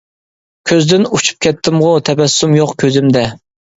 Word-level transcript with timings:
كۆزدىن 0.69 1.05
ئۇچۇپ 1.11 1.39
كەتتىمغۇ، 1.47 1.91
تەبەسسۇم 2.09 2.57
يوق 2.61 2.77
كۆزۈمدە. 2.85 3.29